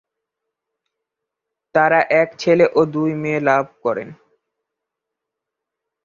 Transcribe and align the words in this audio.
তারা 1.75 1.99
এক 2.21 2.29
ছেলে 2.39 2.65
ও 2.75 2.81
দুই 2.93 3.11
মেয়ে 3.21 3.39
লাভ 3.39 3.65
করেন। 3.83 4.09